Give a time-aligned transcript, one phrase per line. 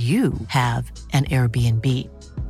[0.00, 1.86] you have an Airbnb.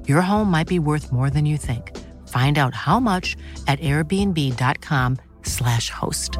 [0.06, 1.96] Your home might be worth more than you think.
[2.28, 6.36] Find out how much at airbnb.com/slash host.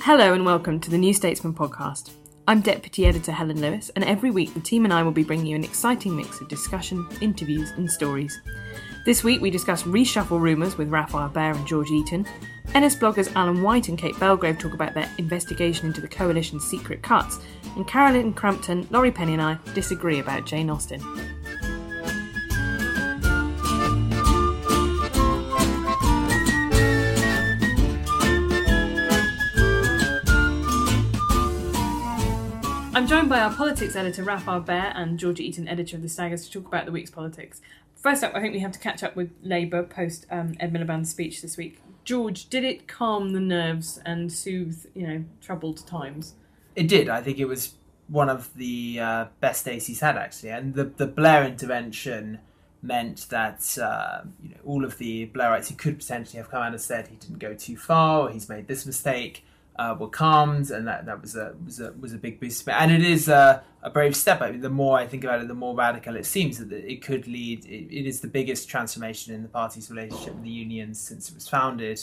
[0.00, 2.10] Hello and welcome to the New Statesman podcast.
[2.46, 5.46] I'm Deputy Editor Helen Lewis, and every week the team and I will be bringing
[5.46, 8.38] you an exciting mix of discussion, interviews, and stories.
[9.06, 12.26] This week we discuss reshuffle rumours with Rafael Behr and George Eaton.
[12.76, 17.02] NS bloggers Alan White and Kate Belgrave talk about their investigation into the coalition's secret
[17.02, 17.38] cuts,
[17.76, 21.00] and Caroline Crampton, Laurie Penny, and I disagree about Jane Austen.
[32.94, 36.46] I'm joined by our politics editor, Rafael Behr, and George Eaton, editor of The Staggers,
[36.46, 37.60] to talk about the week's politics.
[37.96, 41.10] First up, I think we have to catch up with Labour post um, Ed Miliband's
[41.10, 41.80] speech this week.
[42.04, 46.34] George, did it calm the nerves and soothe, you know, troubled times?
[46.76, 47.08] It did.
[47.08, 47.74] I think it was
[48.06, 50.50] one of the uh, best days he's had, actually.
[50.50, 52.38] And the, the Blair intervention
[52.80, 56.70] meant that uh, you know all of the Blairites who could potentially have come out
[56.70, 59.44] and said he didn't go too far, or he's made this mistake,
[59.76, 62.68] uh, were calmed, and that, that was a was a was a big boost.
[62.68, 64.40] And it is a, a brave step.
[64.40, 67.02] I mean, the more I think about it, the more radical it seems that it
[67.02, 67.64] could lead.
[67.64, 71.34] It, it is the biggest transformation in the party's relationship with the unions since it
[71.34, 72.00] was founded.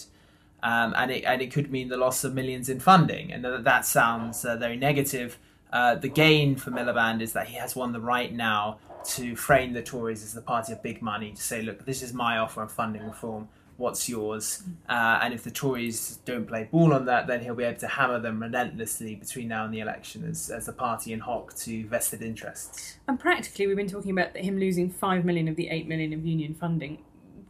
[0.64, 3.64] Um, and it and it could mean the loss of millions in funding, and that,
[3.64, 5.40] that sounds uh, very negative.
[5.72, 9.74] Uh, the gain for Miliband is that he has won the right now to frame
[9.74, 12.62] the Tories as the party of big money, to say, look, this is my offer
[12.62, 13.48] of funding reform
[13.82, 14.64] what's yours.
[14.88, 17.88] Uh, and if the Tories don't play ball on that, then he'll be able to
[17.88, 21.86] hammer them relentlessly between now and the election as, as a party in hock to
[21.88, 22.98] vested interests.
[23.08, 26.26] And practically, we've been talking about him losing 5 million of the 8 million of
[26.26, 27.00] union funding.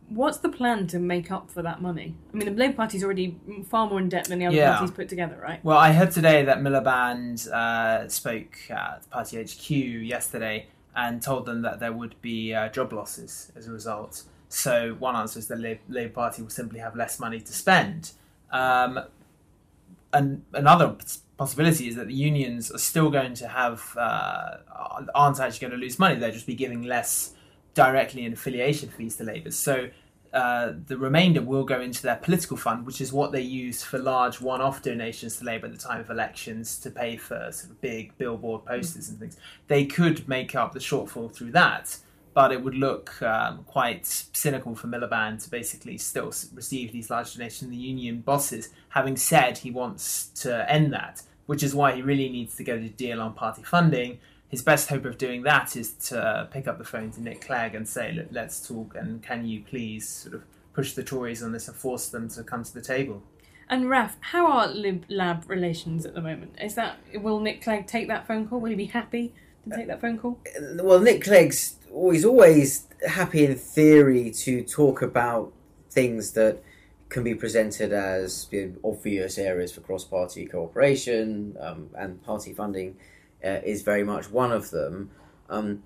[0.09, 2.15] What's the plan to make up for that money?
[2.33, 3.39] I mean, the Labour Party's already
[3.69, 4.73] far more in debt than the other Yeah.
[4.73, 5.63] parties put together, right?
[5.63, 11.45] Well, I heard today that Miliband uh, spoke at the party HQ yesterday and told
[11.45, 14.23] them that there would be uh, job losses as a result.
[14.53, 18.11] So one answer is the Labour Party will simply have less money to spend.
[18.51, 18.99] Um,
[20.13, 20.97] and another
[21.37, 24.57] possibility is that the unions are still going to have uh,
[25.15, 26.15] aren't actually going to lose money.
[26.15, 27.33] They'll just be giving less
[27.73, 29.51] directly in affiliation fees to Labour.
[29.51, 29.89] So
[30.33, 33.99] uh, the remainder will go into their political fund, which is what they use for
[33.99, 37.81] large one-off donations to Labour at the time of elections to pay for sort of
[37.81, 39.37] big billboard posters and things.
[39.67, 41.97] They could make up the shortfall through that,
[42.33, 47.33] but it would look um, quite cynical for Miliband to basically still receive these large
[47.33, 51.93] donations from the union bosses, having said he wants to end that, which is why
[51.93, 54.19] he really needs to get a deal on party funding.
[54.47, 57.73] His best hope of doing that is to pick up the phone to Nick Clegg
[57.75, 60.43] and say, Look, let's talk, and can you please sort of
[60.73, 63.23] push the Tories on this and force them to come to the table?
[63.69, 66.57] And Raf, how are Lib Lab relations at the moment?
[66.61, 68.59] Is that will Nick Clegg take that phone call?
[68.59, 69.33] Will he be happy
[69.63, 70.39] to take that phone call?
[70.75, 75.51] well, Nick Clegg's always always happy in theory to talk about
[75.89, 76.61] things that
[77.09, 82.95] can be presented as you know, obvious areas for cross-party cooperation um, and party funding
[83.43, 85.09] uh, is very much one of them.
[85.49, 85.83] Um,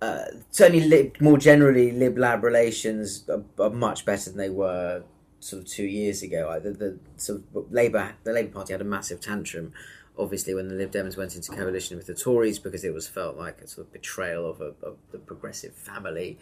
[0.00, 5.02] uh, certainly, lib, more generally, Lib Lab relations are, are much better than they were
[5.40, 6.48] sort of two years ago.
[6.48, 9.72] I- The, the sort of Labour, the Labour Party had a massive tantrum,
[10.18, 13.36] obviously, when the Lib Dems went into coalition with the Tories because it was felt
[13.36, 16.38] like a sort of betrayal of, a, of the progressive family.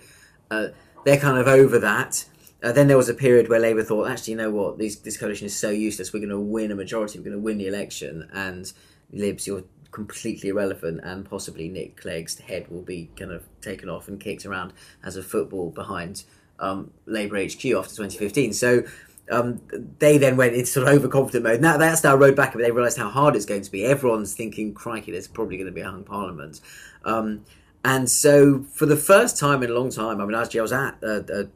[0.51, 0.69] Uh,
[1.05, 2.25] they're kind of over that.
[2.63, 5.17] Uh, then there was a period where Labour thought, actually, you know what, these, this
[5.17, 7.67] coalition is so useless, we're going to win a majority, we're going to win the
[7.67, 8.73] election, and
[9.13, 14.09] Libs, you're completely irrelevant, and possibly Nick Clegg's head will be kind of taken off
[14.09, 14.73] and kicked around
[15.05, 16.25] as a football behind
[16.59, 18.53] um, Labour HQ after 2015.
[18.53, 18.83] So
[19.31, 19.61] um,
[19.99, 21.61] they then went into sort of overconfident mode.
[21.61, 23.85] Now that's now rode back, but they realised how hard it's going to be.
[23.85, 26.61] Everyone's thinking, "Crikey, there's probably going to be a hung parliament."
[27.05, 27.45] Um,
[27.85, 30.73] and so, for the first time in a long time, I mean, actually, I was
[30.73, 31.49] at a,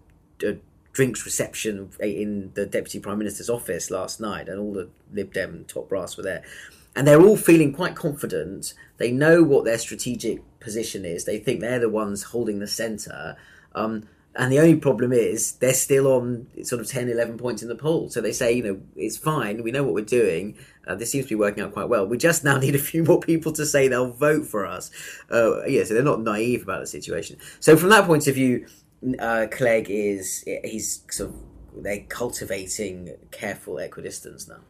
[0.42, 0.56] a, a
[0.92, 5.64] drinks reception in the deputy prime minister's office last night, and all the Lib Dem
[5.66, 6.42] top brass were there,
[6.96, 8.74] and they're all feeling quite confident.
[8.98, 11.24] They know what their strategic position is.
[11.24, 13.36] They think they're the ones holding the centre.
[13.74, 17.68] Um, and the only problem is they're still on sort of 10, 11 points in
[17.68, 18.08] the poll.
[18.10, 19.62] So they say, you know, it's fine.
[19.62, 20.56] We know what we're doing.
[20.86, 22.06] Uh, this seems to be working out quite well.
[22.06, 24.90] We just now need a few more people to say they'll vote for us.
[25.30, 27.38] Uh, yeah, so they're not naive about the situation.
[27.58, 28.66] So from that point of view,
[29.18, 31.36] uh, Clegg is, he's sort of,
[31.82, 34.60] they're cultivating careful equidistance now.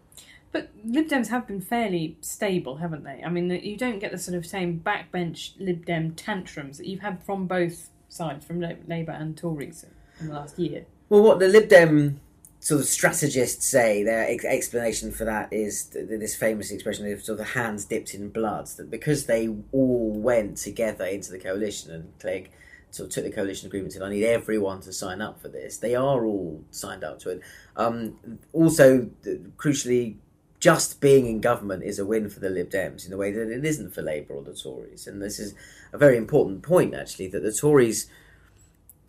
[0.53, 3.23] But Lib Dems have been fairly stable, haven't they?
[3.25, 7.01] I mean, you don't get the sort of same backbench Lib Dem tantrums that you've
[7.01, 9.87] had from both sides, from Labour and Tories
[10.21, 10.85] in the last year.
[11.09, 12.21] Well, what the Lib Dem
[12.61, 17.23] sort of strategists say, their ex- explanation for that is th- this famous expression of
[17.23, 21.91] sort of hands dipped in blood, that because they all went together into the coalition
[21.91, 22.51] and Clegg
[22.91, 25.79] sort of took the coalition agreement and I need everyone to sign up for this,
[25.79, 27.41] they are all signed up to it.
[27.77, 28.19] Um,
[28.53, 29.09] also,
[29.57, 30.17] crucially,
[30.59, 33.51] just being in government is a win for the Lib Dems in the way that
[33.51, 35.07] it isn't for Labour or the Tories.
[35.07, 35.55] And this is
[35.93, 38.09] a very important point, actually, that the Tories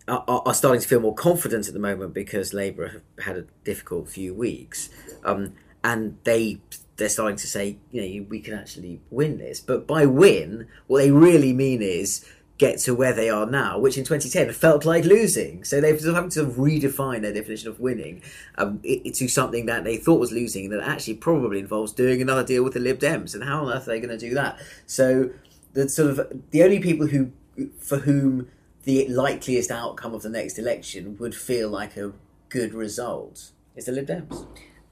[0.08, 3.46] are, are starting to feel more confident at the moment because Labour have had a
[3.64, 4.90] difficult few weeks.
[5.24, 6.62] Um, and they
[6.98, 9.60] they're starting to say, you know, we can actually win this.
[9.60, 12.24] But by win, what they really mean is
[12.60, 15.64] get to where they are now, which in 2010 felt like losing.
[15.64, 18.22] So they've having to redefine their definition of winning
[18.60, 22.64] um, to something that they thought was losing that actually probably involves doing another deal
[22.64, 23.34] with the Lib Dems.
[23.34, 24.60] And how on earth are they going to do that?
[24.86, 25.32] So
[25.74, 27.32] the sort of the only people who
[27.80, 28.48] for whom
[28.84, 32.14] the likeliest outcome of the next election would feel like a
[32.50, 34.46] good result is the Lib Dems.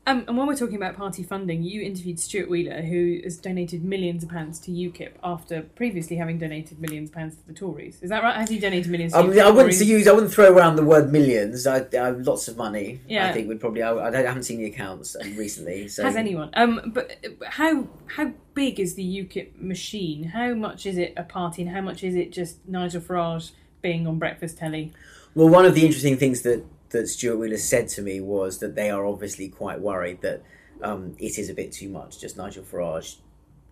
[0.10, 3.84] Um, and when we're talking about party funding, you interviewed Stuart Wheeler, who has donated
[3.84, 8.02] millions of pounds to UKIP after previously having donated millions of pounds to the Tories.
[8.02, 8.36] Is that right?
[8.36, 9.14] Has he donated millions?
[9.14, 10.08] To I, wouldn't use.
[10.08, 11.68] I wouldn't throw around the word millions.
[11.68, 13.02] I, I have lots of money.
[13.08, 13.30] Yeah.
[13.30, 13.84] I think would probably.
[13.84, 15.88] I, I haven't seen the accounts recently.
[16.00, 16.04] So.
[16.04, 16.50] Has anyone?
[16.54, 20.24] Um, but how how big is the UKIP machine?
[20.24, 23.52] How much is it a party, and how much is it just Nigel Farage
[23.82, 24.92] being on breakfast telly?
[25.36, 28.76] Well, one of the interesting things that that Stuart Wheeler said to me was that
[28.76, 30.42] they are obviously quite worried that
[30.82, 33.18] um, it is a bit too much, just Nigel Farage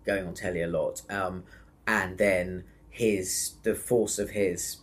[0.06, 1.44] going on telly a lot, um,
[1.86, 4.78] and then his the force of his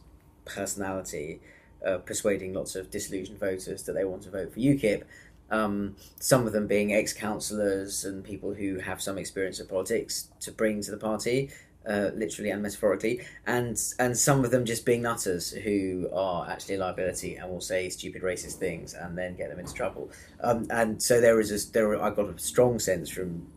[0.46, 1.42] personality
[1.86, 5.04] uh, persuading lots of disillusioned voters that they want to vote for UKIP.
[5.52, 10.52] Um, some of them being ex-councillors and people who have some experience of politics to
[10.52, 11.52] bring to the party,
[11.88, 16.76] uh, literally and metaphorically, and and some of them just being nutters who are actually
[16.76, 20.10] a liability and will say stupid racist things and then get them into trouble.
[20.42, 23.48] Um, and so there is a, there I got a strong sense from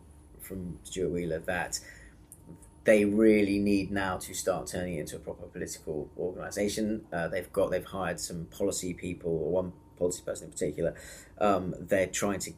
[0.41, 1.79] from Stuart Wheeler that
[2.85, 7.05] they really need now to start turning it into a proper political organisation.
[7.13, 10.95] Uh, they've got they've hired some policy people, or one policy person in particular.
[11.39, 12.51] Um, they're trying to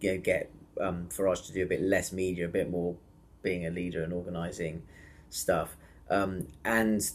[0.00, 2.96] you know, get um, Farage to do a bit less media, a bit more
[3.42, 4.82] being a leader and organising
[5.30, 5.76] stuff.
[6.10, 7.08] Um, and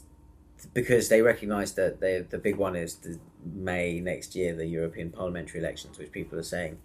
[0.74, 5.12] because they recognise that they, the big one is the May next year, the European
[5.12, 6.78] parliamentary elections, which people are saying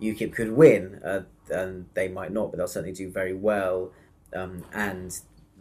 [0.00, 3.90] UKIP could win, uh, and they might not, but they'll certainly do very well.
[4.32, 5.18] Um, and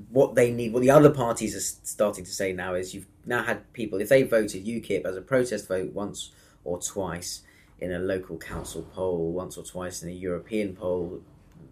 [0.10, 3.44] what they need, what the other parties are starting to say now is you've now
[3.44, 6.32] had people, if they voted UKIP as a protest vote once
[6.64, 7.42] or twice
[7.80, 11.22] in a local council poll, once or twice in a European poll,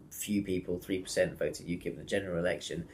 [0.09, 2.87] few people, 3% voted UKIP in the general election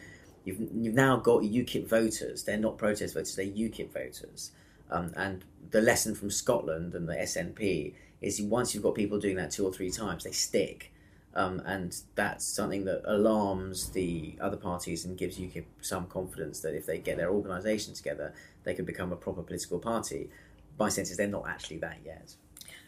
[0.43, 2.43] You've, you've now got UKIP voters.
[2.43, 4.51] They're not protest voters, they're UKIP voters.
[4.89, 9.37] Um, and the lesson from Scotland and the SNP is once you've got people doing
[9.37, 10.91] that two or three times, they stick.
[11.33, 16.75] Um, and that's something that alarms the other parties and gives UKIP some confidence that
[16.75, 18.33] if they get their organisation together,
[18.63, 20.29] they could become a proper political party.
[20.77, 22.35] My sense is they're not actually that yet.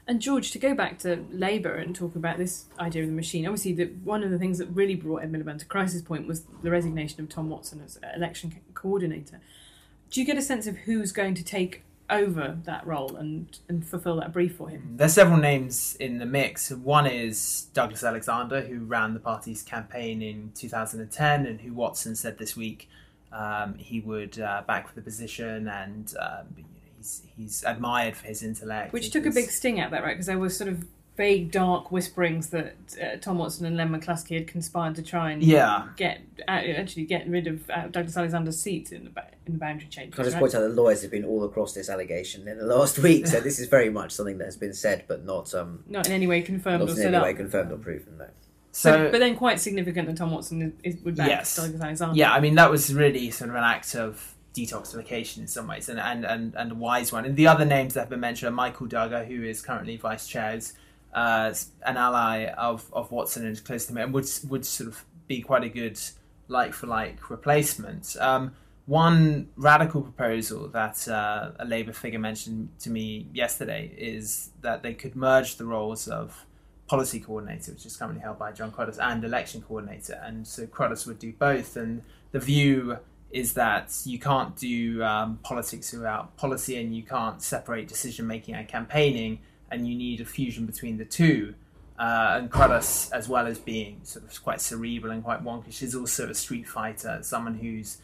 [0.05, 3.45] And George, to go back to Labour and talk about this idea of the machine,
[3.45, 6.43] obviously the, one of the things that really brought Ed Miliband to crisis point was
[6.62, 9.39] the resignation of Tom Watson as election coordinator.
[10.12, 13.86] Do you get a sense of who's going to take over that role and, and
[13.88, 14.95] fulfil that brief for him?
[14.98, 16.69] There's several names in the mix.
[16.69, 22.38] One is Douglas Alexander, who ran the party's campaign in 2010, and who Watson said
[22.38, 22.89] this week
[23.31, 26.65] um, he would uh, back for the position and um,
[27.03, 28.93] he's he's admired for his intellect.
[28.93, 30.13] Which took a big sting out of that, right?
[30.13, 34.36] Because there was sort of vague, dark whisperings that uh, Tom Watson and Len McCluskey
[34.36, 35.89] had conspired to try and Yeah.
[35.95, 39.60] get uh, actually get rid of uh, Douglas Alexander's seat in the ba- in the
[39.60, 40.15] boundary changes.
[40.15, 40.39] Can I just right?
[40.39, 43.39] point out that lawyers have been all across this allegation in the last week, so
[43.41, 46.25] this is very much something that has been said, but not um, Not in any
[46.25, 47.24] way confirmed not or in set any up.
[47.24, 48.17] way confirmed or proven.
[48.17, 48.29] though.
[48.72, 51.55] So, but, but then quite significant that Tom Watson is, is would back Yes.
[51.55, 52.15] Douglas Alexander.
[52.17, 55.89] yeah, I mean that was really sort of an act of detoxification in some ways,
[55.89, 57.25] and and, and, and a wise one.
[57.25, 60.27] And the other names that have been mentioned are Michael Dugher, who is currently vice
[60.27, 60.74] chair, is
[61.13, 61.53] uh,
[61.86, 65.05] an ally of, of Watson and is close to him, and would would sort of
[65.27, 66.00] be quite a good
[66.48, 68.15] like for like replacement.
[68.19, 68.53] Um,
[68.86, 74.93] one radical proposal that uh, a Labour figure mentioned to me yesterday is that they
[74.93, 76.45] could merge the roles of
[76.88, 80.19] policy coordinator, which is currently held by Jon Cruddas, and election coordinator.
[80.22, 81.77] And so Cruddas would do both.
[81.77, 82.01] And
[82.33, 82.98] the view
[83.33, 88.53] is that you can't do um, politics without policy, and you can't separate decision making
[88.53, 89.39] and campaigning,
[89.71, 91.55] and you need a fusion between the two.
[91.97, 95.95] Uh, and Cruddas, as well as being sort of quite cerebral and quite wonkish, is
[95.95, 97.97] also a street fighter, someone who's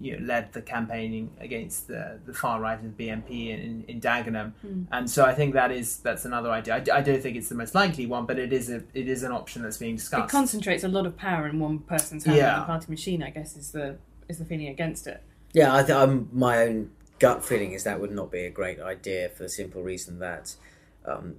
[0.00, 4.00] you know, led the campaigning against the, the far right of the BNP in, in
[4.00, 4.52] Dagenham,
[4.90, 6.76] and so I think that is that's another idea.
[6.76, 9.22] I, I don't think it's the most likely one, but it is a it is
[9.22, 10.24] an option that's being discussed.
[10.24, 12.38] It concentrates a lot of power in one person's hand.
[12.38, 12.60] Yeah.
[12.60, 13.96] The party machine, I guess, is the
[14.32, 15.22] is the feeling against it.
[15.52, 18.80] Yeah, I th- um, my own gut feeling is that would not be a great
[18.80, 20.56] idea for the simple reason that
[21.04, 21.36] um,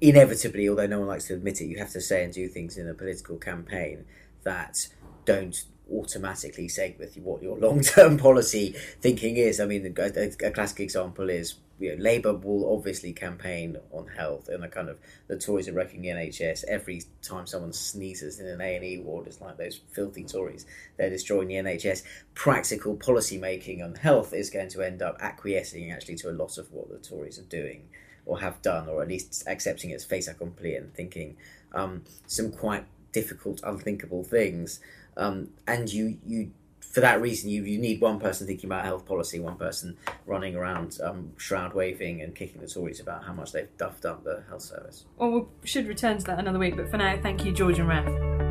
[0.00, 2.78] inevitably, although no one likes to admit it, you have to say and do things
[2.78, 4.04] in a political campaign
[4.44, 4.88] that
[5.24, 9.60] don't automatically say with what your long-term policy thinking is.
[9.60, 14.48] I mean, a- a classic example is you know, Labour will obviously campaign on health
[14.48, 16.64] and the kind of the Tories are wrecking the NHS.
[16.64, 20.66] Every time someone sneezes in an A and E ward, it's like those filthy Tories.
[20.96, 22.02] They're destroying the NHS.
[22.34, 26.58] Practical policy making on health is going to end up acquiescing actually to a lot
[26.58, 27.88] of what the Tories are doing
[28.26, 31.36] or have done, or at least accepting its face accompli and thinking
[31.72, 34.80] um, some quite difficult, unthinkable things.
[35.16, 36.52] Um, and you, you,
[36.90, 40.56] for that reason, you, you need one person thinking about health policy, one person running
[40.56, 44.42] around um, shroud waving and kicking the Tories about how much they've duffed up the
[44.48, 45.04] health service.
[45.18, 47.88] Well, we should return to that another week, but for now, thank you, George and
[47.88, 48.47] Raf.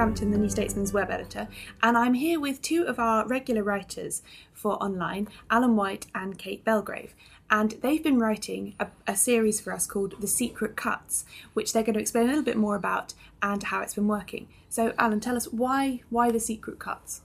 [0.00, 1.46] Crampton, the New Statesman's web editor,
[1.82, 4.22] and I'm here with two of our regular writers
[4.54, 7.14] for online, Alan White and Kate Belgrave.
[7.50, 11.82] And they've been writing a, a series for us called The Secret Cuts, which they're
[11.82, 14.48] going to explain a little bit more about and how it's been working.
[14.70, 17.20] So, Alan, tell us why why the secret cuts?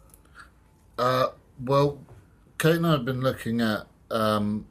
[0.98, 1.28] Uh,
[1.64, 2.00] well,
[2.58, 4.66] Kate and I have been looking at um,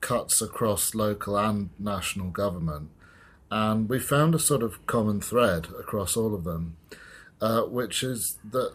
[0.00, 2.90] cuts across local and national government,
[3.50, 6.76] and we found a sort of common thread across all of them,
[7.40, 8.74] uh, which is that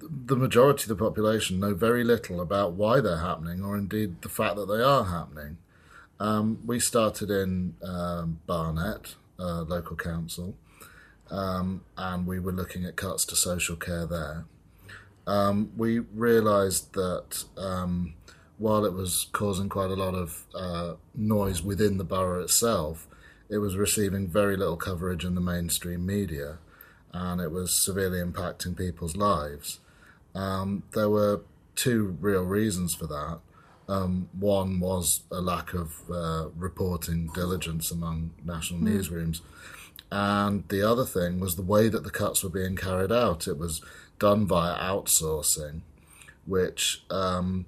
[0.00, 4.28] the majority of the population know very little about why they're happening, or indeed the
[4.28, 5.58] fact that they are happening.
[6.20, 10.56] Um, we started in um, Barnet, uh, local council,
[11.30, 14.46] um, and we were looking at cuts to social care there
[15.28, 18.14] um, we realised that um,
[18.56, 23.06] while it was causing quite a lot of uh, noise within the borough itself,
[23.50, 26.58] it was receiving very little coverage in the mainstream media,
[27.12, 29.80] and it was severely impacting people's lives.
[30.34, 31.42] Um, there were
[31.74, 33.40] two real reasons for that.
[33.88, 39.40] Um, one was a lack of uh, reporting diligence among national newsrooms,
[40.10, 43.48] and the other thing was the way that the cuts were being carried out.
[43.48, 43.82] It was
[44.18, 45.80] done via outsourcing,
[46.46, 47.66] which, um,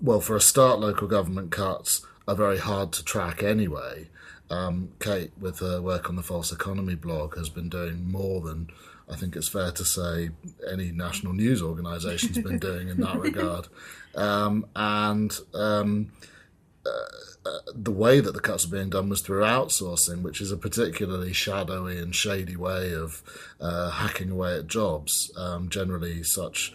[0.00, 4.08] well, for a start, local government cuts are very hard to track anyway.
[4.50, 8.68] Um, Kate, with her work on the false economy blog, has been doing more than
[9.08, 10.30] I think it's fair to say
[10.70, 13.68] any national news organisation's been doing in that regard.
[14.14, 16.12] Um, and um,
[17.74, 21.32] the way that the cuts are being done was through outsourcing, which is a particularly
[21.32, 23.22] shadowy and shady way of
[23.60, 25.30] uh, hacking away at jobs.
[25.36, 26.74] Um, generally, such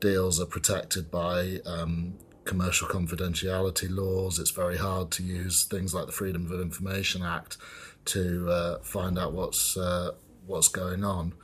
[0.00, 2.14] deals are protected by um,
[2.48, 4.38] commercial confidentiality laws.
[4.40, 7.58] It's very hard to use things like the Freedom of Information Act
[8.06, 10.12] to uh, find out what's uh,
[10.46, 11.34] what's going on.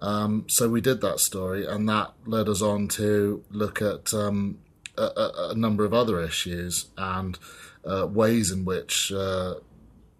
[0.00, 4.58] Um, so we did that story, and that led us on to look at um,
[4.96, 7.38] a, a, number of other issues and
[7.84, 9.54] uh, ways in which uh,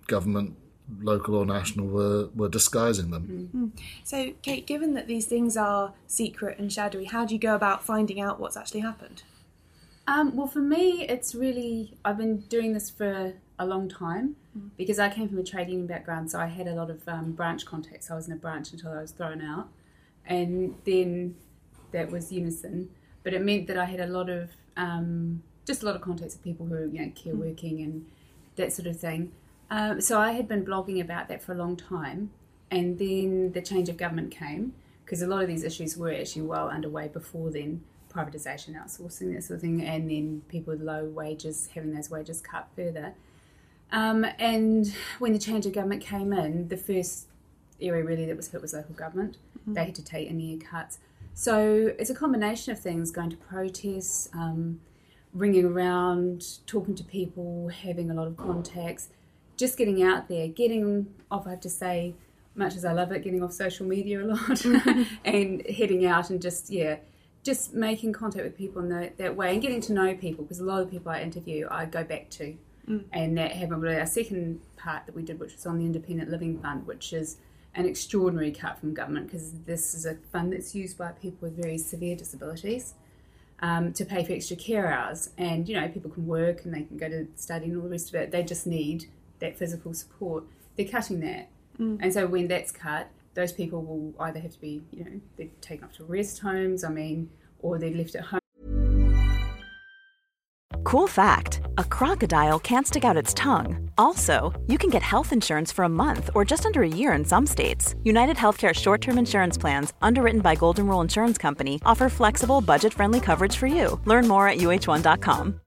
[0.06, 0.56] government,
[1.00, 3.72] local or national, were, were disguising them.
[4.04, 7.82] So, Kate, given that these things are secret and shadowy, how do you go about
[7.84, 9.24] finding out what's actually happened?
[10.06, 14.36] Um, well, for me, it's really I've been doing this for a long time
[14.76, 17.32] because I came from a trade union background, so I had a lot of um,
[17.32, 18.10] branch contacts.
[18.10, 19.68] I was in a branch until I was thrown out,
[20.26, 21.36] and then
[21.92, 22.90] that was unison.
[23.22, 26.34] But it meant that I had a lot of um, just a lot of contacts
[26.34, 28.04] with people who are you know care working and
[28.56, 29.32] that sort of thing.
[29.70, 32.30] Um, so I had been blogging about that for a long time,
[32.72, 36.42] and then the change of government came because a lot of these issues were actually
[36.42, 37.82] well underway before then
[38.12, 42.40] privatisation, outsourcing, that sort of thing, and then people with low wages having those wages
[42.40, 43.14] cut further.
[43.90, 47.26] Um, and when the change of government came in, the first
[47.80, 49.36] area really that was hit was local government.
[49.66, 50.98] They had to take in year cuts.
[51.34, 54.80] So it's a combination of things going to protests, um,
[55.32, 59.08] ringing around, talking to people, having a lot of contacts,
[59.56, 62.14] just getting out there, getting off, I have to say,
[62.54, 64.64] much as I love it, getting off social media a lot
[65.24, 66.96] and heading out and just, yeah,
[67.42, 70.60] just making contact with people in that, that way and getting to know people because
[70.60, 72.56] a lot of the people I interview I go back to.
[73.12, 76.30] And that happened with our second part that we did, which was on the Independent
[76.30, 77.36] Living Fund, which is
[77.74, 81.56] an extraordinary cut from government because this is a fund that's used by people with
[81.56, 82.94] very severe disabilities
[83.60, 85.30] um, to pay for extra care hours.
[85.38, 87.88] And, you know, people can work and they can go to study and all the
[87.88, 88.30] rest of it.
[88.30, 89.08] They just need
[89.38, 90.44] that physical support.
[90.76, 91.48] They're cutting that.
[92.02, 95.48] And so when that's cut, those people will either have to be, you know, they're
[95.60, 98.38] taken off to rest homes, I mean, or they're left at home.
[100.84, 103.90] Cool fact a crocodile can't stick out its tongue.
[103.96, 107.24] Also, you can get health insurance for a month or just under a year in
[107.24, 107.94] some states.
[108.04, 112.92] United Healthcare short term insurance plans, underwritten by Golden Rule Insurance Company, offer flexible, budget
[112.92, 113.98] friendly coverage for you.
[114.04, 115.22] Learn more at uh1.com.
[115.22, 115.60] home.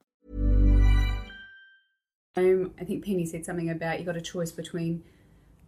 [2.38, 5.03] Um, I think Penny said something about you got a choice between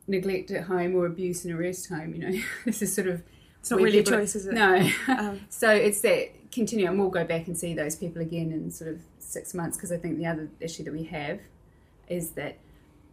[0.08, 2.14] neglect at home or abuse in a rest home.
[2.16, 3.24] You know, this is sort of
[3.60, 4.54] It's not really a choice, is it?
[4.54, 4.90] No.
[5.08, 6.98] Um, so it's that continuum.
[6.98, 9.98] We'll go back and see those people again in sort of six months because I
[9.98, 11.40] think the other issue that we have
[12.08, 12.58] is that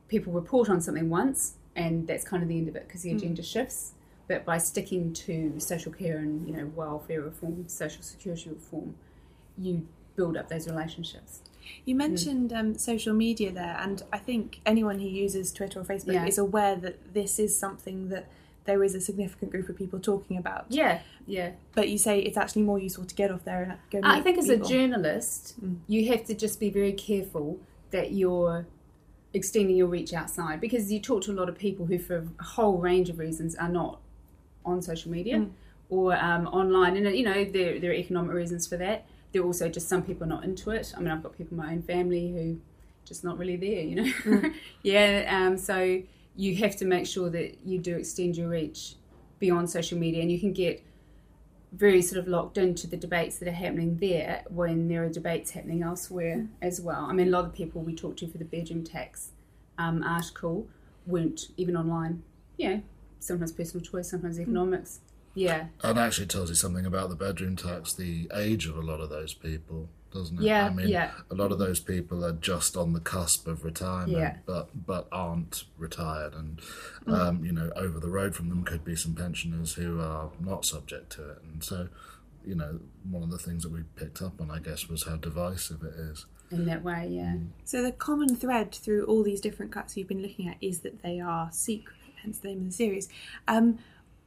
[0.08, 3.10] people report on something once and that's kind of the end of it because the
[3.10, 3.16] Mm.
[3.16, 3.92] agenda shifts.
[4.28, 8.94] But by sticking to social care and you know welfare reform, social security reform,
[9.58, 9.86] you
[10.16, 11.40] build up those relationships.
[11.84, 16.14] You mentioned um, social media there, and I think anyone who uses Twitter or Facebook
[16.14, 16.26] Yeah.
[16.26, 18.28] is aware that this is something that
[18.64, 20.66] there is a significant group of people talking about.
[20.68, 21.52] Yeah, yeah.
[21.74, 24.00] But you say it's actually more useful to get off there and go.
[24.02, 25.54] I think as a journalist,
[25.86, 27.58] you have to just be very careful
[27.90, 28.66] that you're
[29.34, 32.42] extending your reach outside because you talk to a lot of people who, for a
[32.42, 34.00] whole range of reasons, are not
[34.64, 35.46] on social media
[35.90, 36.96] or um, online.
[36.96, 39.04] And, you know, there, there are economic reasons for that.
[39.34, 40.94] There are also just some people not into it.
[40.96, 42.60] I mean, I've got people in my own family who
[43.04, 44.50] just not really there, you know.
[44.82, 46.00] yeah, um, so
[46.36, 48.94] you have to make sure that you do extend your reach
[49.40, 50.82] beyond social media and you can get
[51.72, 55.50] very sort of locked into the debates that are happening there when there are debates
[55.50, 57.04] happening elsewhere as well.
[57.04, 59.30] I mean, a lot of the people we talked to for the bedroom tax
[59.78, 60.68] um, article
[61.06, 62.22] weren't even online.
[62.56, 62.78] Yeah,
[63.18, 65.00] sometimes personal choice, sometimes economics.
[65.34, 69.00] Yeah, And actually tells you something about the bedroom tax, the age of a lot
[69.00, 70.44] of those people, doesn't it?
[70.44, 71.10] Yeah, I mean, yeah.
[71.30, 74.36] a lot of those people are just on the cusp of retirement, Yeah.
[74.46, 76.60] but but aren't retired, and
[77.06, 77.12] Mm.
[77.14, 80.64] um, you know, over the road from them could be some pensioners who are not
[80.64, 81.88] subject to it, and so.
[82.46, 85.16] You know, one of the things that we picked up on, I guess, was how
[85.16, 86.26] divisive it is.
[86.50, 87.36] in that way, yeah.
[87.64, 91.00] So the common thread through all these different cuts you've been looking at is that
[91.02, 93.08] they are secret, hence the name of the series.
[93.48, 93.78] Um,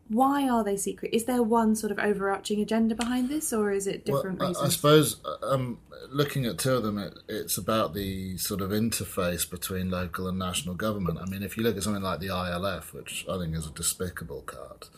[0.10, 1.14] why are they secret?
[1.14, 4.52] Is there one sort of overarching agenda behind this, or is it different well, I-
[4.52, 4.76] I reasons?
[4.76, 9.90] suppose um, looking at two of them, it, it's about the sort of interface between
[9.90, 11.20] local and national government.
[11.22, 13.72] I mean, if you look at something like the ILF, which I think is a
[13.72, 14.90] despicable cut,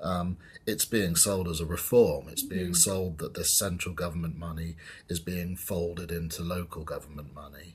[0.00, 2.28] um, it's being sold as a reform.
[2.28, 4.76] It's being sold that this central government money
[5.08, 7.74] is being folded into local government money.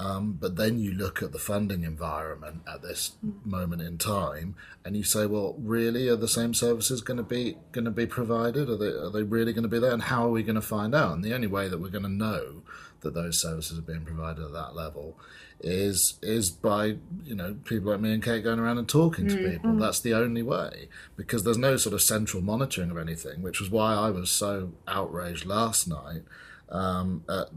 [0.00, 4.54] Um, but then you look at the funding environment at this moment in time,
[4.84, 8.06] and you say, "Well, really, are the same services going to be going to be
[8.06, 8.70] provided?
[8.70, 9.92] Are they are they really going to be there?
[9.92, 12.04] And how are we going to find out?" And the only way that we're going
[12.04, 12.62] to know
[13.00, 15.16] that those services are being provided at that level
[15.60, 19.36] is is by you know people like me and Kate going around and talking to
[19.36, 19.76] people.
[19.76, 23.70] That's the only way because there's no sort of central monitoring of anything, which was
[23.70, 26.22] why I was so outraged last night
[26.70, 27.48] um, at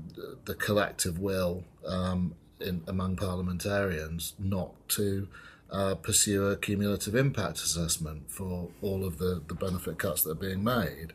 [0.45, 5.27] the collective will um, in, among parliamentarians not to
[5.71, 10.35] uh, pursue a cumulative impact assessment for all of the, the benefit cuts that are
[10.35, 11.13] being made.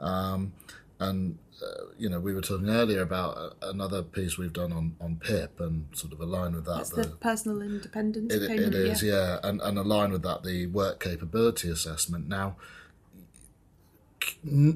[0.00, 0.52] Um,
[0.98, 4.96] and, uh, you know, we were talking earlier about uh, another piece we've done on,
[5.00, 6.78] on PIP and sort of align with that.
[6.78, 8.74] That's the personal independence It, payment.
[8.74, 12.28] it is, yeah, and, and align with that the work capability assessment.
[12.28, 12.56] Now,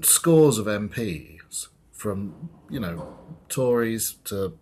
[0.03, 3.17] scores of MPs from you know
[3.49, 4.59] Tories to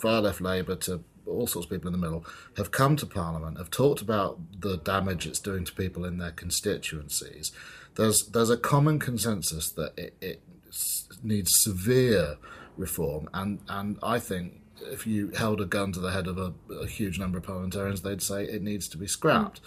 [0.00, 2.24] far left Labour to all sorts of people in the middle,
[2.56, 6.30] have come to Parliament, have talked about the damage it's doing to people in their
[6.30, 7.52] constituencies.
[7.96, 10.42] There's there's a common consensus that it, it
[11.22, 12.36] needs severe
[12.76, 16.52] reform, and and I think if you held a gun to the head of a,
[16.74, 19.60] a huge number of parliamentarians, they'd say it needs to be scrapped.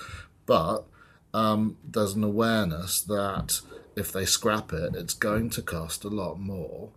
[0.45, 0.85] But
[1.33, 3.61] um, there's an awareness that
[3.95, 6.89] if they scrap it, it's going to cost a lot more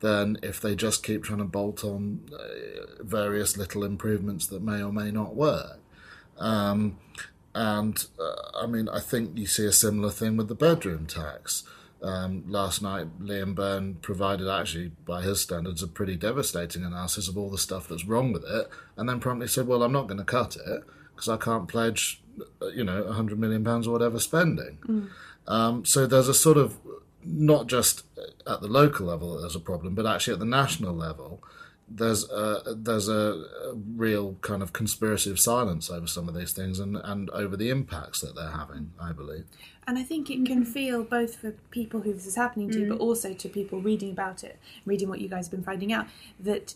[0.00, 4.82] than if they just keep trying to bolt on uh, various little improvements that may
[4.82, 5.78] or may not work.
[6.38, 6.98] Um,
[7.54, 11.64] and uh, I mean, I think you see a similar thing with the bedroom tax.
[12.00, 17.36] Um, last night, Liam Byrne provided, actually, by his standards, a pretty devastating analysis of
[17.36, 20.18] all the stuff that's wrong with it, and then promptly said, "Well, I'm not going
[20.18, 20.84] to cut it
[21.14, 22.22] because I can't pledge,
[22.62, 25.08] uh, you know, 100 million pounds or whatever spending." Mm.
[25.48, 26.78] Um, so there's a sort of
[27.24, 28.04] not just
[28.46, 31.42] at the local level that there's a problem, but actually at the national level,
[31.90, 36.52] there's a, there's a, a, real kind of conspiracy of silence over some of these
[36.52, 39.44] things and, and over the impacts that they're having, I believe.
[39.86, 42.88] And I think it can feel both for people who this is happening to, Mm.
[42.90, 46.06] but also to people reading about it, reading what you guys have been finding out,
[46.38, 46.74] that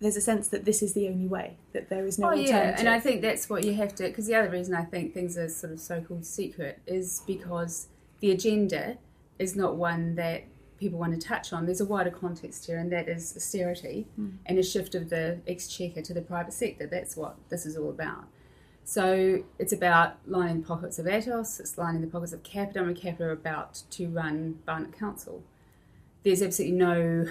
[0.00, 2.54] there's a sense that this is the only way, that there is no oh alternative.
[2.54, 4.04] yeah, and I think that's what you have to.
[4.04, 7.88] Because the other reason I think things are sort of so-called secret is because
[8.20, 8.96] the agenda
[9.38, 10.44] is not one that
[10.84, 11.64] people want to touch on.
[11.64, 14.32] There's a wider context here, and that is austerity Mm.
[14.44, 16.86] and a shift of the exchequer to the private sector.
[16.86, 18.24] That's what this is all about.
[18.84, 22.94] So it's about lining the pockets of Atos, it's lining the pockets of Capita, and
[22.94, 25.42] Capita are about to run Barnet Council.
[26.22, 27.26] There's absolutely no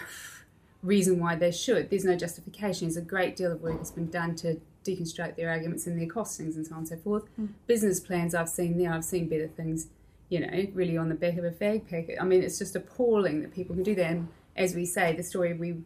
[0.82, 1.92] reason why they should.
[1.92, 2.88] There's no justification.
[2.88, 6.08] There's a great deal of work that's been done to deconstruct their arguments and their
[6.08, 7.26] costings and so on and so forth.
[7.40, 7.50] Mm.
[7.68, 9.88] Business plans I've seen there, I've seen better things,
[10.30, 12.18] you know, really on the back of a fag packet.
[12.20, 14.12] I mean, it's just appalling that people can do that.
[14.12, 15.78] And as we say, the story we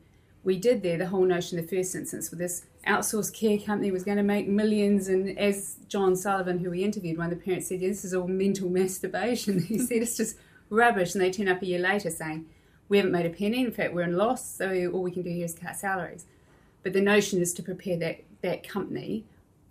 [0.44, 4.06] we did there, the whole notion, the first instance, with this outsourced care company was
[4.06, 7.68] going to make millions, and as John Sullivan, who we interviewed, one of the parents
[7.68, 10.38] said, "This is all mental masturbation." he said it's just
[10.70, 12.46] rubbish, and they turn up a year later saying,
[12.88, 13.60] "We haven't made a penny.
[13.60, 14.50] In fact, we're in loss.
[14.50, 16.26] So all we can do here is cut salaries."
[16.82, 19.26] But the notion is to prepare that that company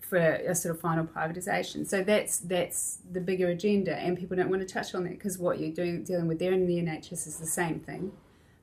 [0.09, 1.87] for a sort of final privatisation.
[1.87, 5.38] So that's that's the bigger agenda, and people don't want to touch on that because
[5.38, 8.12] what you're doing dealing with there in the NHS is the same thing,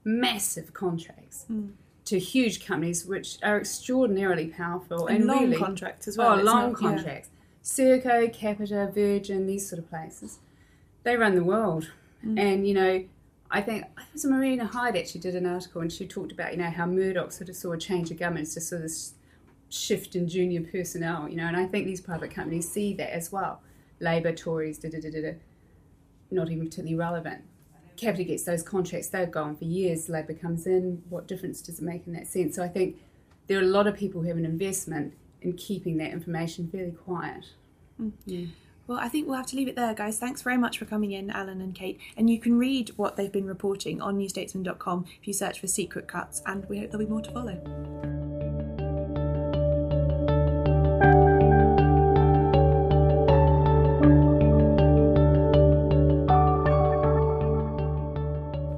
[0.03, 1.71] massive contracts Mm.
[2.05, 6.43] to huge companies which are extraordinarily powerful And and, long really contracts as well, Oh,
[6.43, 6.87] long not- yeah.
[6.89, 7.29] contracts.
[7.63, 10.39] Serco, Capita, Virgin, these sort of places,
[11.03, 11.91] they run the world,
[12.25, 12.39] Mm.
[12.39, 13.03] and you know.
[13.55, 16.31] I think I think it was Marina Hyde actually did an article and she talked
[16.31, 18.77] about you know how Murdoch sort of saw a change of government, it's just sort
[18.81, 19.13] of this
[19.73, 23.31] shift in junior personnel, you know, and I think these private companies see that as
[23.31, 23.61] well.
[23.99, 25.33] Labour, Tories, da da da da
[26.31, 27.43] not even particularly relevant.
[27.95, 30.09] Capita gets those contracts, they've gone for years.
[30.09, 32.55] Labour comes in, what difference does it make in that sense?
[32.55, 32.97] So I think
[33.47, 36.91] there are a lot of people who have an investment in keeping that information fairly
[36.91, 37.45] quiet.
[38.01, 38.45] Mm, yeah.
[38.87, 40.17] Well, I think we'll have to leave it there, guys.
[40.17, 41.99] Thanks very much for coming in, Alan and Kate.
[42.17, 46.07] And you can read what they've been reporting on newstatesman.com if you search for secret
[46.07, 48.32] cuts, and we hope there'll be more to follow.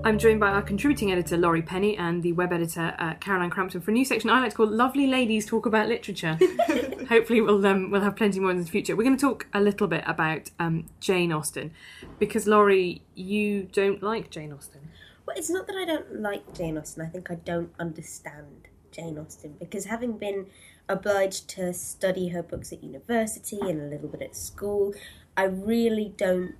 [0.05, 3.81] I'm joined by our contributing editor Laurie Penny and the web editor uh, Caroline Crampton
[3.81, 6.37] for a new section I like to call "Lovely Ladies Talk About Literature."
[7.09, 8.95] Hopefully, we'll um, we'll have plenty more in the future.
[8.95, 11.71] We're going to talk a little bit about um, Jane Austen
[12.19, 14.89] because Laurie, you don't like Jane Austen.
[15.25, 17.01] Well, it's not that I don't like Jane Austen.
[17.01, 20.45] I think I don't understand Jane Austen because having been
[20.87, 24.93] obliged to study her books at university and a little bit at school,
[25.35, 26.53] I really don't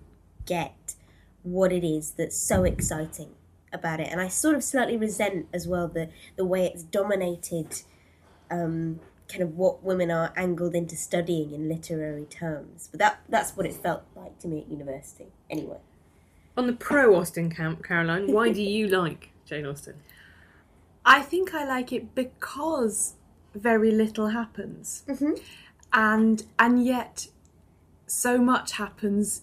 [0.47, 0.95] get
[1.45, 3.29] what it is that's so exciting
[3.71, 4.07] about it.
[4.11, 7.81] And I sort of slightly resent as well the, the way it's dominated
[8.49, 12.89] um, kind of what women are angled into studying in literary terms.
[12.91, 15.77] But that that's what it felt like to me at university, anyway.
[16.57, 19.95] On the pro Austen camp, Caroline, why do you like Jane Austen?
[21.05, 23.13] I think I like it because
[23.53, 25.03] very little happens,
[25.93, 27.27] and and yet
[28.07, 29.41] so much happens.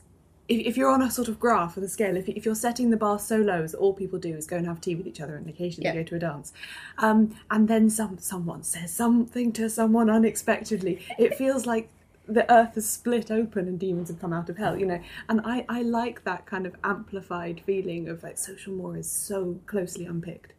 [0.53, 2.91] If, if you're on a sort of graph with a scale, if, if you're setting
[2.91, 5.21] the bar so low as all people do is go and have tea with each
[5.21, 5.95] other and occasionally Yeah.
[5.95, 6.53] go to a dance,
[6.99, 11.89] um, and then some someone says something to someone unexpectedly, it feels like
[12.29, 15.01] the earth has split open and demons have come out of hell, you know.
[15.29, 19.59] And I, I like that kind of amplified feeling of like social more is so
[19.67, 20.53] closely unpicked.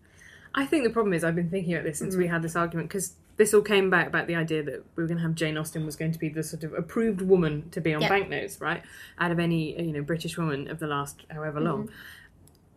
[0.56, 2.90] I think the problem is I've been thinking about this since we had this argument
[2.90, 5.58] because this all came about about the idea that we were going to have Jane
[5.58, 8.10] Austen was going to be the sort of approved woman to be on Yeah.
[8.10, 8.84] banknotes, right?
[9.20, 11.90] Out of any you know British woman of the last however long.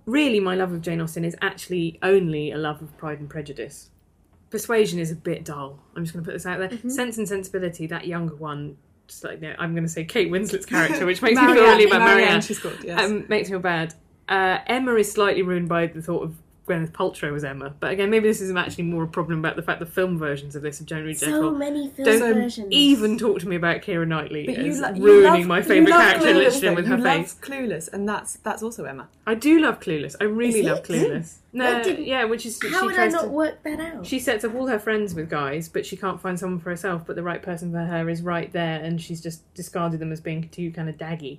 [0.07, 3.91] Really, my love of Jane Austen is actually only a love of Pride and Prejudice.
[4.51, 5.81] Persuasion is a bit dull.
[5.97, 6.69] I'm just going to put this out there.
[6.69, 6.91] Mm-hmm.
[6.91, 8.77] Sense and Sensibility, that younger one,
[9.09, 11.87] just like no, I'm going to say Kate Winslet's character, which makes me feel really
[11.87, 11.99] bad.
[11.99, 13.01] Marianne, Marianne, she's called, yes.
[13.01, 13.95] um, makes me feel bad.
[14.29, 18.11] Uh, Emma is slightly ruined by the thought of Gwyneth Paltrow was Emma, but again,
[18.11, 20.81] maybe this is actually more a problem about the fact the film versions of this
[20.81, 21.51] are generally So dreadful.
[21.53, 22.67] many film Don't versions.
[22.71, 25.59] even talk to me about Keira Knightley But as you, lo- you ruining love- my
[25.59, 26.75] you favourite love character, Clueless, Lichtenstein, though.
[26.75, 27.37] with you her love face.
[27.41, 29.09] Clueless, and that's that's also Emma.
[29.27, 30.17] I do love Clueless.
[30.21, 30.85] I really Is love it?
[30.85, 31.35] Clueless.
[31.53, 33.81] No, What did- yeah, which is How she would I tries not to, work that
[33.81, 34.05] out?
[34.05, 37.07] she sets up all her friends with guys, but she can't find someone for herself.
[37.07, 40.21] But the right person for her is right there, and she's just discarded them as
[40.21, 41.39] being too kind of daggy.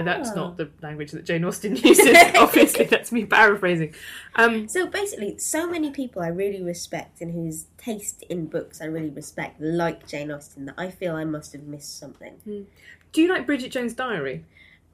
[0.00, 2.16] Uh, that's not the language that Jane Austen uses.
[2.36, 3.94] obviously, that's me paraphrasing.
[4.34, 8.86] Um, So basically, so many people I really respect and whose taste in books I
[8.86, 12.66] really respect, like Jane Austen, that I feel I must have missed something.
[13.12, 14.44] do you like Bridget Jones' Diary?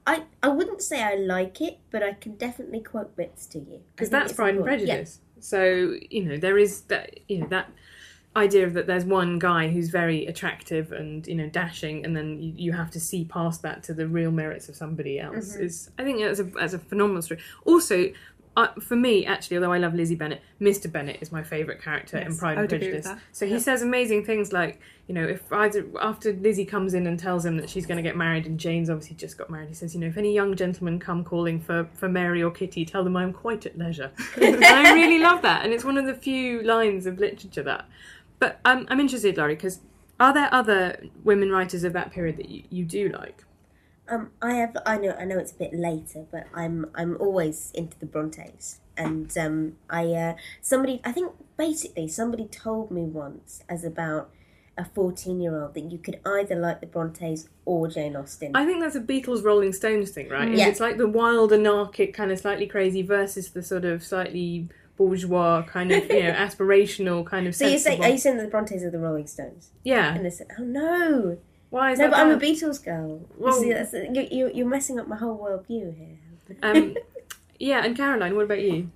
[0.07, 3.81] I, I wouldn't say I like it, but I can definitely quote bits to you.
[3.95, 4.65] Because that's Pride and.
[4.65, 5.21] Prejudice.
[5.39, 7.71] So you know there is that you know that
[8.35, 12.41] idea of that there's one guy who's very attractive and you know dashing, and then
[12.41, 15.55] you, you have to see past that to the real merits of somebody else.
[15.55, 15.65] Mm-hmm.
[15.65, 17.41] Is I think that's a that's a phenomenal story.
[17.65, 18.13] Also.
[18.55, 20.93] Uh, for me, actually, although I love Lizzie Bennet, Mr.
[20.93, 23.25] Bennet is my favourite character in Pride and would agree with Prejudice.
[23.33, 27.19] So he says amazing things like, you know, if either, after Lizzie comes in and
[27.19, 29.75] tells him that she's going to get married, and Jane's obviously just got married, he
[29.75, 33.03] says, you know, if any young gentlemen come calling for, for Mary or Kitty, tell
[33.03, 34.11] them I'm quite at leisure.
[34.37, 37.87] I really love that, and it's one of the few lines of literature that.
[38.43, 39.79] But um, I'm interested, Laurie, because
[40.19, 43.45] are there other women writers of that period that you, you do like?
[44.09, 44.77] Um, I have.
[44.85, 45.15] I know.
[45.17, 46.91] I know it's a bit later, but I'm.
[46.97, 50.07] I'm always into the Brontes, and um, I.
[50.07, 51.01] Uh, somebody.
[51.05, 54.31] I think basically somebody told me once, as about
[54.77, 58.57] a fourteen-year-old, that you could either like the Brontes or Jane Austen.
[58.57, 60.53] I think that's a Beatles Rolling Stones thing, right?
[60.53, 60.67] Yeah.
[60.67, 65.63] It's like the wild, anarchic, kind of slightly crazy versus the sort of slightly bourgeois,
[65.63, 67.91] kind of, you know, aspirational, kind of so you say?
[67.91, 68.05] sensible.
[68.05, 69.71] Are you saying that the Brontes are the Rolling Stones?
[69.85, 70.15] Yeah.
[70.15, 71.39] And they said, "Oh no,
[71.71, 72.39] Why is no, that but I'm a?
[72.39, 76.19] Beatles girl." Well- you see, that's, you, you, you're messing up my whole worldview here.
[76.63, 76.97] Um,
[77.59, 78.91] yeah, and Caroline, what about you?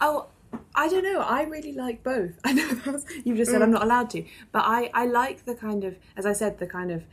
[0.00, 0.26] Oh,
[0.74, 1.20] I don't know.
[1.20, 2.32] I really like both.
[2.44, 5.54] I know that's, you've just said I'm not allowed to, but I, I like the
[5.54, 7.04] kind of, as I said, the kind of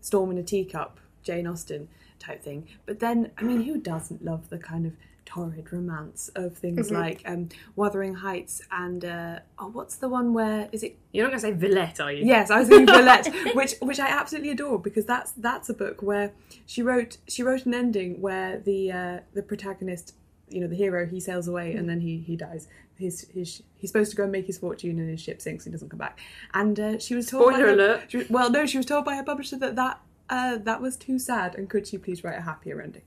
[0.00, 2.68] storm in a teacup, Jane Austen type thing.
[2.86, 4.92] But then, I mean, who doesn't love the kind of
[5.28, 10.70] torrid romance of things like um, Wuthering Heights and uh, oh, what's the one where
[10.72, 10.98] is it?
[11.12, 12.24] You're not going to say Villette, are you?
[12.24, 16.00] Yes, I was thinking Villette, which which I absolutely adore because that's that's a book
[16.02, 16.32] where
[16.64, 20.14] she wrote she wrote an ending where the uh, the protagonist,
[20.48, 22.66] you know, the hero, he sails away and then he he dies.
[22.96, 25.72] His, his he's supposed to go and make his fortune and his ship sinks and
[25.72, 26.18] he doesn't come back.
[26.54, 27.44] And uh, she was told.
[27.52, 28.04] by Spoiler her- alert.
[28.10, 30.96] she was- well, no, she was told by her publisher that that uh, that was
[30.96, 33.02] too sad and could she please write a happier ending.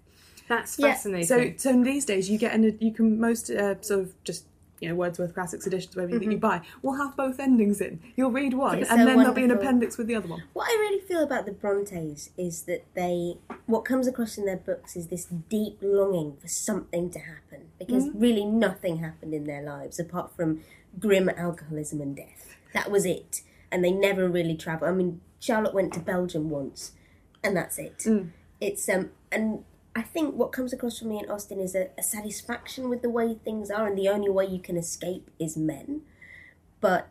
[0.47, 1.27] That's fascinating.
[1.27, 4.45] So, so these days you get an you can most uh, sort of just
[4.81, 8.01] you know Wordsworth Classics editions, whatever that you buy, will have both endings in.
[8.15, 10.43] You'll read one, It's and so then there'll be an appendix with the other one.
[10.53, 14.57] What I really feel about the Brontes is that they, what comes across in their
[14.57, 19.61] books is this deep longing for something to happen because really nothing happened in their
[19.61, 20.61] lives apart from
[20.99, 22.55] grim alcoholism and death.
[22.73, 24.89] That was it, and they never really traveled.
[24.89, 26.93] I mean, Charlotte went to Belgium once,
[27.43, 28.03] and that's it.
[28.59, 29.63] It's um, and
[29.95, 33.09] I think what comes across for me in Austen is a, a satisfaction with the
[33.09, 36.01] way things are, and the only way you can escape is men.
[36.79, 37.09] But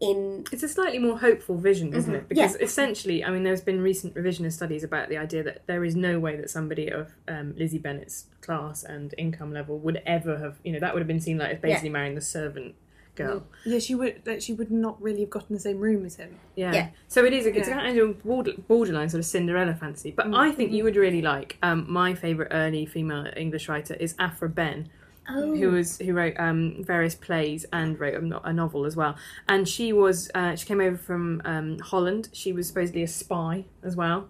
[0.00, 2.28] in It's a slightly more hopeful vision, isn't it?
[2.28, 2.60] Because Mm-hmm.
[2.60, 2.64] Yeah.
[2.64, 6.18] essentially, I mean, there's been recent revisionist studies about the idea that there is no
[6.18, 10.72] way that somebody of um, Lizzie Bennet's class and income level would ever have, you
[10.72, 12.74] know, that would have been seen like as basically marrying the servant
[13.16, 13.42] girl.
[13.64, 14.22] Yeah, she would.
[14.24, 16.36] Like, she would not really have gotten the same room as him.
[16.54, 16.72] Yeah.
[16.72, 16.88] Yeah.
[17.08, 17.46] So it is.
[17.46, 17.80] A, it's Yeah.
[17.80, 20.12] kind of border, borderline sort of Cinderella fantasy.
[20.12, 21.58] But I think you would really like.
[21.62, 24.88] Um, my favourite early female English writer is Aphra Behn.
[25.28, 29.16] Who was who wrote um, various plays and wrote a, a novel as well,
[29.48, 32.28] and she was uh, she came over from um, Holland.
[32.32, 34.28] She was supposedly a spy as well,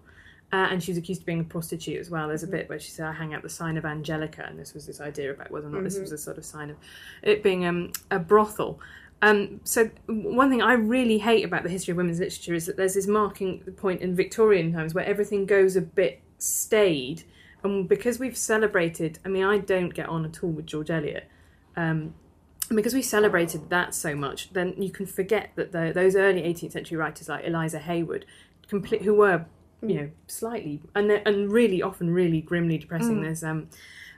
[0.53, 2.27] uh, and she was accused of being a prostitute as well.
[2.29, 4.73] There's a bit where she said, "I hang out the sign of Angelica," and this
[4.73, 6.77] was this idea about whether or not this was a sort of sign of
[7.21, 8.79] it being um, a brothel.
[9.21, 12.77] Um, so one thing I really hate about the history of women's literature is that
[12.77, 17.23] there's this marking point in Victorian times where everything goes a bit staid,
[17.63, 21.27] and because we've celebrated, I mean, I don't get on at all with George Eliot.
[21.75, 22.13] Um,
[22.69, 26.41] and because we celebrated that so much, then you can forget that the, those early
[26.41, 28.25] 18th century writers like Eliza Haywood,
[28.67, 29.45] complete, who were,
[29.81, 33.21] you know, slightly and and really often really grimly depressing.
[33.21, 33.67] There's um,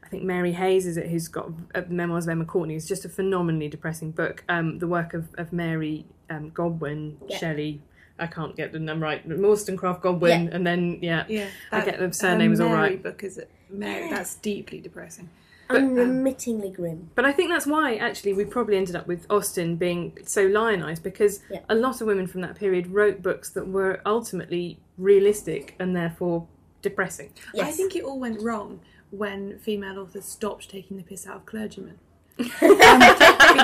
[0.04, 2.76] I think Mary Hays is it who's got uh, Memoirs of Emma Courtney.
[2.76, 4.44] It's just a phenomenally depressing book.
[4.50, 7.82] Um, the work of of Mary um, Godwin, Shelley.
[8.18, 9.26] I can't get the name right.
[9.26, 10.50] Wollstonecraft Godwin, Yeah.
[10.56, 13.50] and then yeah, Yeah, I get the surname is um, all Mary book is it?
[13.70, 15.30] Mary, that's deeply depressing.
[15.70, 17.10] unremittingly grim.
[17.16, 21.04] But I think that's why actually we probably ended up with Austen being so lionised
[21.04, 21.60] because Yeah.
[21.70, 26.48] a lot of women from that period wrote books that were ultimately realistic and therefore
[26.82, 27.32] depressing.
[27.60, 28.82] I think it all went wrong
[29.12, 31.98] when female authors stopped taking the piss out of clergymen.
[32.62, 33.00] Um,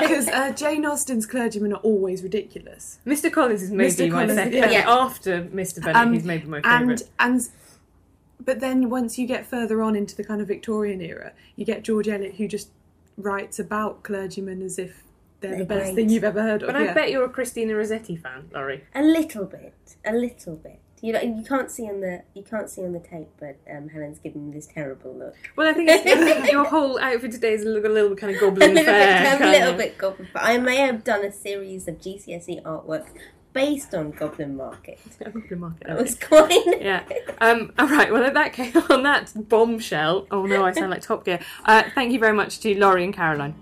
[0.00, 2.98] because uh, Jane Austen's clergymen are always ridiculous.
[3.06, 3.32] Mr.
[3.32, 4.08] Collins is maybe Mr.
[4.10, 4.72] my Collins, second.
[4.72, 4.84] yeah.
[4.90, 5.80] After Mr.
[5.80, 7.02] Bennet, Um, he's maybe my and favourite.
[7.18, 7.48] and
[8.44, 11.82] but then once you get further on into the kind of Victorian era, you get
[11.84, 12.68] George Eliot who just
[13.16, 15.02] writes about clergymen as if
[15.40, 15.94] they're, the They're best great.
[15.94, 16.66] thing you've ever heard of.
[16.68, 16.94] But I yeah.
[16.94, 18.84] bet you're a Christina Rossetti fan, Laurie.
[18.94, 20.80] A little bit, a little bit.
[21.02, 23.88] You know, you can't see on the you can't see on the tape, but um,
[23.88, 25.34] Helen's giving me this terrible look.
[25.54, 28.40] Well, I think it's, your whole outfit today is a little, a little kind of
[28.40, 29.38] goblin a little fair.
[29.38, 29.78] bit, a little of.
[29.78, 30.28] bit goblin.
[30.32, 33.08] But I may have done a series of GCSE artworks
[33.56, 34.98] based on Goblin Market.
[35.24, 35.86] Goblin Market.
[35.86, 36.78] That was quite.
[36.78, 37.02] yeah.
[37.40, 38.12] Um, all right.
[38.12, 40.26] Well, that case, on that bombshell.
[40.30, 41.40] Oh no, I sound like Top Gear.
[41.64, 43.54] Uh, thank you very much to Laurie and Caroline.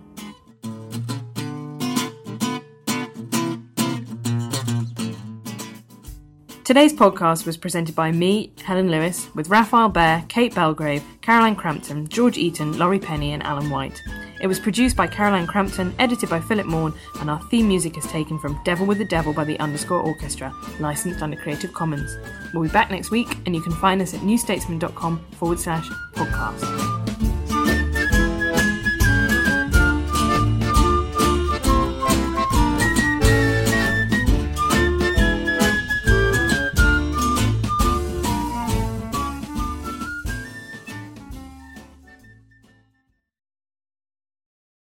[6.64, 12.08] Today's podcast was presented by me, Helen Lewis, with Rafael Behr, Kate Belgrave, Caroline Crampton,
[12.08, 14.02] George Eaton, Laurie Penny, and Alan White.
[14.40, 18.06] It was produced by Caroline Crampton, edited by Philip Morn, and our theme music is
[18.06, 22.16] taken from Devil with the Devil by the Underscore Orkestra, licensed under Creative Commons.
[22.54, 27.33] We'll be back next week, and you can find us at newstatesman.com forward slash podcast.